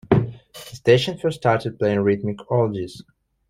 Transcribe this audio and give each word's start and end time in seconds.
The 0.09 0.37
station 0.53 1.19
first 1.19 1.37
started 1.37 1.77
playing 1.77 1.99
rhythmic 2.01 2.37
oldies. 2.49 3.03